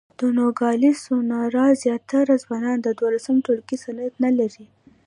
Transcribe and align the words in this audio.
د 0.19 0.21
نوګالس 0.37 0.95
سونورا 1.05 1.67
زیاتره 1.83 2.35
ځوانان 2.43 2.77
د 2.81 2.87
دولسم 3.01 3.35
ټولګي 3.45 3.77
سند 3.83 4.13
نه 4.23 4.29
لري. 4.37 4.65